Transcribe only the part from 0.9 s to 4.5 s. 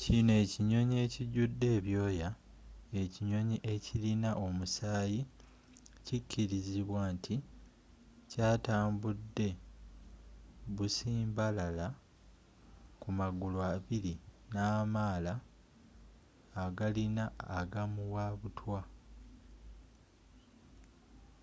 ekijudde ebyooya ekinyonyi ekirina